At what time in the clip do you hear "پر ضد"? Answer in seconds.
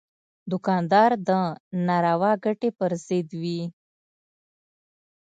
2.77-3.29